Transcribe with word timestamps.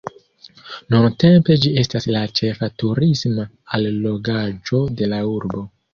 Nuntempe 0.93 1.57
ĝi 1.65 1.73
estas 1.83 2.09
la 2.15 2.23
ĉefa 2.39 2.69
turisma 2.85 3.45
allogaĵo 3.79 4.85
de 5.03 5.11
la 5.13 5.25
urbo. 5.35 5.69